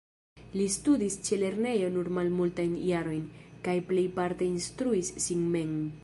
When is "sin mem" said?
5.27-5.77